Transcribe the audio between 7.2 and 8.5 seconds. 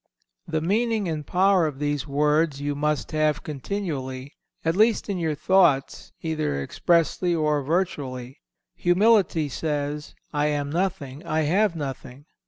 or virtually.